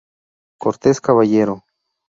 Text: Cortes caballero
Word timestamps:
Cortes 0.63 0.97
caballero 0.99 1.61